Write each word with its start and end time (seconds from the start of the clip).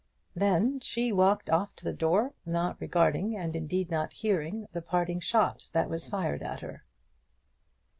Then 0.33 0.79
she 0.79 1.11
walked 1.11 1.47
off 1.51 1.75
to 1.75 1.83
the 1.83 1.93
door, 1.93 2.33
not 2.43 2.81
regarding, 2.81 3.37
and 3.37 3.55
indeed 3.55 3.91
not 3.91 4.13
hearing, 4.13 4.67
the 4.73 4.81
parting 4.81 5.19
shot 5.19 5.69
that 5.73 5.91
was 5.91 6.09
fired 6.09 6.41
at 6.41 6.61
her. 6.61 6.83